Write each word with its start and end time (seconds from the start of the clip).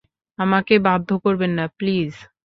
আমাকে 0.39 0.75
বাধ্য 0.79 1.09
করবেন 1.23 1.51
না, 1.57 1.65
প্লিজ। 1.77 2.11